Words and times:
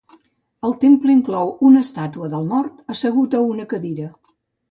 El 0.67 0.71
temple 0.83 1.11
inclou 1.15 1.51
una 1.69 1.83
estàtua 1.87 2.31
del 2.33 2.49
mort 2.53 2.81
assegut 2.97 3.39
a 3.41 3.45
una 3.53 3.67
cadira. 3.75 4.09